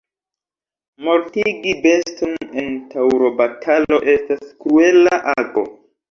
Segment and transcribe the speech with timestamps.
[1.07, 5.65] Mortigi beston en taŭrobatalo estas kruela ago.